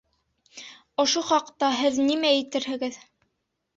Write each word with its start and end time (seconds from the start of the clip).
Ошо 1.03 1.21
хаҡта 1.29 1.71
һеҙ 1.81 2.01
нимә 2.09 2.35
әйтерһегеҙ? 2.39 2.99